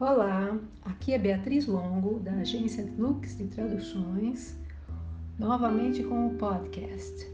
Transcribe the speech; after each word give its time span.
Olá, 0.00 0.56
aqui 0.84 1.12
é 1.12 1.18
Beatriz 1.18 1.66
Longo, 1.66 2.20
da 2.20 2.30
agência 2.30 2.88
Lux 2.96 3.36
de 3.36 3.48
Traduções, 3.48 4.56
novamente 5.36 6.04
com 6.04 6.28
o 6.28 6.34
podcast. 6.34 7.26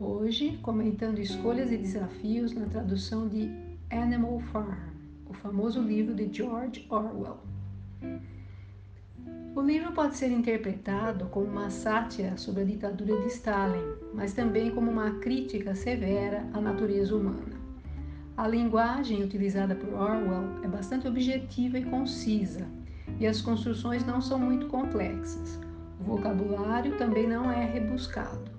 Hoje, 0.00 0.58
comentando 0.62 1.18
escolhas 1.18 1.70
e 1.70 1.76
desafios 1.76 2.54
na 2.54 2.64
tradução 2.64 3.28
de 3.28 3.50
Animal 3.90 4.40
Farm, 4.50 4.94
o 5.28 5.34
famoso 5.34 5.82
livro 5.82 6.14
de 6.14 6.32
George 6.32 6.86
Orwell. 6.88 7.36
O 9.54 9.60
livro 9.60 9.92
pode 9.92 10.16
ser 10.16 10.30
interpretado 10.30 11.26
como 11.26 11.44
uma 11.44 11.68
sátira 11.68 12.38
sobre 12.38 12.62
a 12.62 12.64
ditadura 12.64 13.20
de 13.20 13.26
Stalin, 13.26 13.94
mas 14.14 14.32
também 14.32 14.70
como 14.70 14.90
uma 14.90 15.18
crítica 15.18 15.74
severa 15.74 16.48
à 16.54 16.62
natureza 16.62 17.14
humana. 17.14 17.65
A 18.36 18.46
linguagem 18.46 19.22
utilizada 19.22 19.74
por 19.74 19.94
Orwell 19.94 20.62
é 20.62 20.68
bastante 20.68 21.08
objetiva 21.08 21.78
e 21.78 21.84
concisa, 21.86 22.66
e 23.18 23.26
as 23.26 23.40
construções 23.40 24.04
não 24.04 24.20
são 24.20 24.38
muito 24.38 24.66
complexas. 24.66 25.58
O 25.98 26.04
vocabulário 26.04 26.98
também 26.98 27.26
não 27.26 27.50
é 27.50 27.64
rebuscado. 27.64 28.50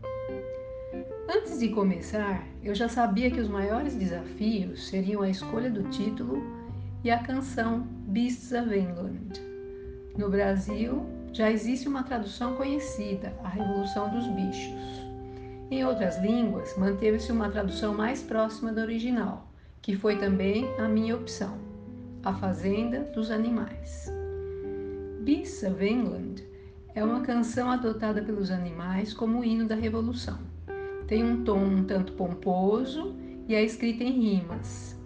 Antes 1.29 1.59
de 1.59 1.69
começar, 1.69 2.43
eu 2.63 2.73
já 2.73 2.89
sabia 2.89 3.29
que 3.29 3.39
os 3.39 3.47
maiores 3.47 3.93
desafios 3.93 4.87
seriam 4.87 5.21
a 5.21 5.29
escolha 5.29 5.69
do 5.69 5.83
título 5.89 6.41
e 7.03 7.11
a 7.11 7.19
canção 7.19 7.81
Beasts 8.07 8.51
of 8.53 8.75
England. 8.75 9.33
No 10.17 10.27
Brasil, 10.27 11.05
já 11.31 11.51
existe 11.51 11.87
uma 11.87 12.01
tradução 12.01 12.55
conhecida, 12.55 13.31
A 13.43 13.49
Revolução 13.49 14.09
dos 14.09 14.25
Bichos. 14.29 15.05
Em 15.69 15.85
outras 15.85 16.17
línguas, 16.17 16.75
manteve-se 16.77 17.31
uma 17.31 17.49
tradução 17.49 17.93
mais 17.93 18.23
próxima 18.23 18.71
do 18.71 18.81
original, 18.81 19.46
que 19.87 19.95
foi 19.95 20.17
também 20.17 20.67
a 20.77 20.85
minha 20.85 21.15
opção, 21.15 21.57
A 22.21 22.33
Fazenda 22.33 23.03
dos 23.15 23.31
Animais. 23.31 24.11
Beasts 25.21 25.63
of 25.63 25.81
England 25.81 26.43
é 26.93 27.01
uma 27.01 27.21
canção 27.21 27.71
adotada 27.71 28.21
pelos 28.21 28.51
animais 28.51 29.13
como 29.13 29.45
hino 29.45 29.65
da 29.65 29.75
Revolução. 29.75 30.39
Tem 31.07 31.23
um 31.23 31.41
tom 31.45 31.63
um 31.63 31.85
tanto 31.85 32.11
pomposo 32.11 33.15
e 33.47 33.55
é 33.55 33.63
escrita 33.63 34.03
em 34.03 34.11
rimas. 34.11 34.99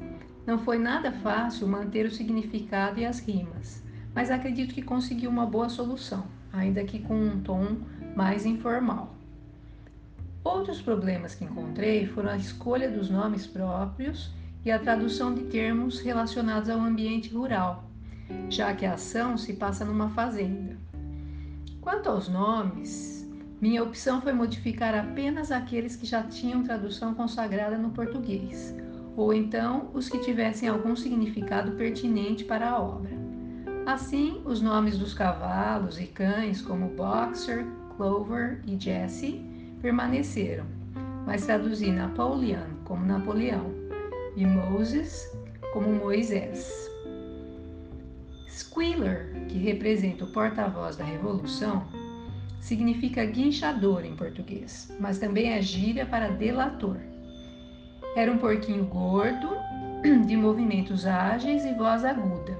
Não 0.47 0.57
foi 0.57 0.79
nada 0.79 1.11
fácil 1.11 1.67
manter 1.67 2.07
o 2.07 2.11
significado 2.11 2.99
e 2.99 3.05
as 3.05 3.19
rimas, 3.19 3.83
mas 4.15 4.31
acredito 4.31 4.73
que 4.73 4.81
consegui 4.81 5.27
uma 5.27 5.45
boa 5.45 5.69
solução, 5.69 6.25
ainda 6.51 6.83
que 6.83 6.97
com 6.97 7.13
um 7.13 7.39
tom 7.39 7.77
mais 8.15 8.47
informal. 8.47 9.15
Outros 10.43 10.81
problemas 10.81 11.35
que 11.35 11.45
encontrei 11.45 12.07
foram 12.07 12.31
a 12.31 12.37
escolha 12.37 12.89
dos 12.89 13.11
nomes 13.11 13.45
próprios 13.45 14.40
e 14.63 14.71
a 14.71 14.77
tradução 14.77 15.33
de 15.33 15.43
termos 15.43 15.99
relacionados 15.99 16.69
ao 16.69 16.79
ambiente 16.79 17.33
rural, 17.33 17.89
já 18.49 18.73
que 18.73 18.85
a 18.85 18.93
ação 18.93 19.37
se 19.37 19.53
passa 19.53 19.83
numa 19.83 20.09
fazenda. 20.09 20.77
Quanto 21.79 22.09
aos 22.09 22.29
nomes, 22.29 23.27
minha 23.59 23.83
opção 23.83 24.21
foi 24.21 24.33
modificar 24.33 24.93
apenas 24.93 25.51
aqueles 25.51 25.95
que 25.95 26.05
já 26.05 26.23
tinham 26.23 26.63
tradução 26.63 27.13
consagrada 27.13 27.77
no 27.77 27.89
português, 27.89 28.75
ou 29.17 29.33
então 29.33 29.89
os 29.93 30.07
que 30.07 30.19
tivessem 30.19 30.69
algum 30.69 30.95
significado 30.95 31.71
pertinente 31.71 32.43
para 32.43 32.69
a 32.69 32.79
obra. 32.79 33.11
Assim, 33.85 34.41
os 34.45 34.61
nomes 34.61 34.97
dos 34.97 35.13
cavalos 35.13 35.99
e 35.99 36.05
cães, 36.05 36.61
como 36.61 36.89
Boxer, 36.89 37.65
Clover 37.97 38.61
e 38.67 38.79
Jesse, 38.79 39.43
permaneceram, 39.81 40.65
mas 41.25 41.45
traduzi 41.45 41.91
Napoleon 41.91 42.75
como 42.85 43.05
Napoleão 43.05 43.80
e 44.35 44.45
Moses 44.45 45.31
como 45.73 45.91
Moisés. 45.91 46.89
Squealer, 48.49 49.45
que 49.47 49.57
representa 49.57 50.25
o 50.25 50.31
porta-voz 50.31 50.95
da 50.97 51.03
revolução, 51.03 51.85
significa 52.59 53.25
guinchador 53.25 54.05
em 54.05 54.15
português, 54.15 54.93
mas 54.99 55.17
também 55.17 55.53
é 55.53 55.61
gíria 55.61 56.05
para 56.05 56.29
delator. 56.29 56.97
Era 58.15 58.31
um 58.31 58.37
porquinho 58.37 58.85
gordo, 58.85 59.49
de 60.27 60.35
movimentos 60.35 61.05
ágeis 61.05 61.63
e 61.63 61.73
voz 61.73 62.03
aguda. 62.03 62.57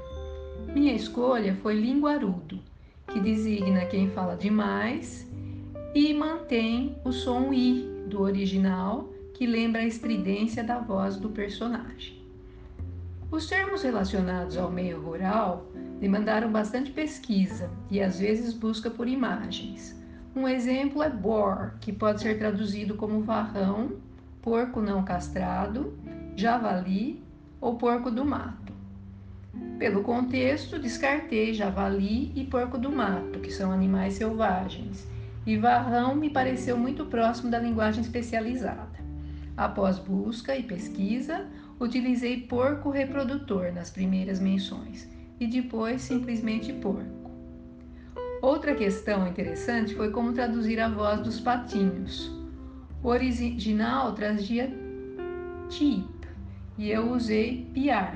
Minha 0.73 0.93
escolha 0.93 1.55
foi 1.55 1.75
linguarudo, 1.75 2.59
que 3.07 3.19
designa 3.19 3.85
quem 3.85 4.09
fala 4.09 4.35
demais 4.35 5.29
e 5.93 6.13
mantém 6.13 6.95
o 7.03 7.11
som 7.11 7.51
i 7.51 8.05
do 8.07 8.21
original 8.21 9.09
que 9.41 9.47
lembra 9.47 9.81
a 9.81 9.88
estridência 9.88 10.63
da 10.63 10.78
voz 10.78 11.18
do 11.18 11.28
personagem. 11.28 12.22
Os 13.31 13.47
termos 13.47 13.81
relacionados 13.81 14.56
ao 14.56 14.69
meio 14.69 15.02
rural 15.02 15.66
demandaram 16.00 16.52
bastante 16.52 16.91
pesquisa 16.91 17.68
e 17.90 18.00
às 18.00 18.19
vezes 18.19 18.53
busca 18.53 18.91
por 18.91 19.07
imagens. 19.07 20.00
Um 20.35 20.47
exemplo 20.47 21.02
é 21.02 21.09
boar, 21.09 21.75
que 21.81 21.91
pode 21.91 22.22
ser 22.22 22.38
traduzido 22.38 22.94
como 22.94 23.24
varrão, 23.24 23.94
porco 24.44 24.79
não 24.79 25.03
castrado, 25.03 25.97
javali 26.35 27.23
ou 27.59 27.78
porco 27.78 28.12
do 28.12 28.23
mato. 28.23 28.72
Pelo 29.79 30.03
contexto, 30.03 30.78
descartei 30.78 31.52
javali 31.52 32.31
e 32.35 32.44
porco 32.44 32.78
do 32.78 32.91
mato, 32.91 33.40
que 33.40 33.50
são 33.50 33.72
animais 33.72 34.13
selvagens, 34.13 35.08
e 35.47 35.58
varrão 35.58 36.13
me 36.13 36.29
pareceu 36.29 36.78
muito 36.78 37.08
próximo 37.08 37.50
da 37.50 37.58
linguagem 37.58 38.03
especializada. 38.03 39.02
Após 39.56 40.00
busca 40.00 40.56
e 40.56 40.63
pesquisa, 40.63 41.45
utilizei 41.79 42.41
porco 42.41 42.89
reprodutor 42.89 43.72
nas 43.73 43.89
primeiras 43.89 44.39
menções 44.39 45.07
e 45.39 45.47
depois 45.47 46.01
simplesmente 46.01 46.72
porco. 46.73 47.31
Outra 48.41 48.73
questão 48.73 49.28
interessante 49.28 49.94
foi 49.95 50.09
como 50.09 50.34
traduzir 50.34 50.79
a 50.79 50.90
voz 50.90 51.22
dos 51.22 51.40
patinhos. 51.40 52.31
O 53.03 53.09
original 53.09 54.13
trazia 54.13 54.72
tip 55.69 56.07
e 56.78 56.90
eu 56.90 57.11
usei 57.11 57.69
piar, 57.73 58.16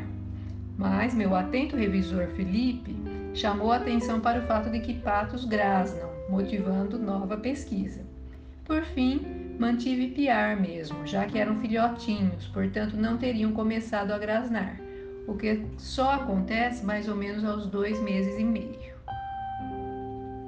mas 0.78 1.14
meu 1.14 1.36
atento 1.36 1.76
revisor 1.76 2.28
Felipe 2.30 2.96
chamou 3.34 3.72
atenção 3.72 4.20
para 4.20 4.40
o 4.40 4.48
fato 4.48 4.70
de 4.70 4.80
que 4.80 4.94
patos 4.94 5.46
grasnam, 5.46 6.10
motivando 6.30 6.98
nova 6.98 7.38
pesquisa. 7.38 8.02
Por 8.64 8.84
fim, 8.84 9.35
Mantive 9.58 10.08
piar 10.10 10.60
mesmo, 10.60 11.08
já 11.08 11.26
que 11.26 11.40
eram 11.40 11.60
filhotinhos, 11.62 12.46
portanto 12.48 12.98
não 12.98 13.18
teriam 13.18 13.54
começado 13.54 14.12
a 14.12 14.18
grasnar, 14.18 14.80
o 15.26 15.36
que 15.36 15.66
só 15.78 16.12
acontece 16.12 16.86
mais 16.86 17.08
ou 17.08 17.16
menos 17.16 17.46
aos 17.46 17.66
dois 17.68 18.00
meses 18.02 18.38
e 18.38 18.44
meio. 18.44 18.96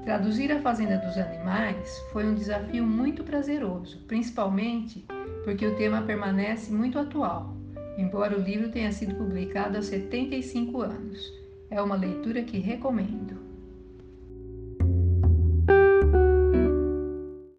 Traduzir 0.03 0.51
a 0.51 0.59
Fazenda 0.59 0.97
dos 0.97 1.17
Animais 1.17 1.97
foi 2.11 2.25
um 2.25 2.35
desafio 2.35 2.85
muito 2.85 3.23
prazeroso, 3.23 3.97
principalmente 4.07 5.05
porque 5.45 5.65
o 5.65 5.75
tema 5.75 6.01
permanece 6.01 6.71
muito 6.73 6.99
atual, 6.99 7.55
embora 7.97 8.37
o 8.37 8.41
livro 8.41 8.69
tenha 8.69 8.91
sido 8.91 9.15
publicado 9.15 9.77
há 9.77 9.81
75 9.81 10.81
anos. 10.81 11.33
É 11.69 11.81
uma 11.81 11.95
leitura 11.95 12.43
que 12.43 12.59
recomendo. 12.59 13.46